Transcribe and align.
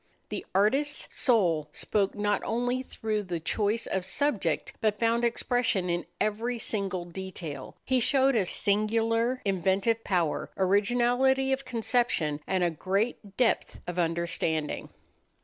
The 0.29 0.43
artist's 0.55 1.15
soul 1.15 1.69
spoke 1.73 2.15
not 2.15 2.41
only 2.43 2.81
through 2.81 3.21
the 3.21 3.39
choice 3.39 3.85
of 3.85 4.03
subject, 4.03 4.73
but 4.81 4.99
found 4.99 5.23
expression 5.23 5.91
in 5.91 6.07
every 6.19 6.57
single 6.57 7.05
detail. 7.05 7.75
He 7.85 7.99
showed 7.99 8.35
a 8.35 8.47
singular 8.47 9.43
inventive 9.45 10.03
power, 10.03 10.49
originality 10.57 11.53
of 11.53 11.65
conception, 11.65 12.39
and 12.47 12.63
a 12.63 12.71
great 12.71 13.37
depth 13.37 13.79
of 13.85 13.99
understanding. 13.99 14.89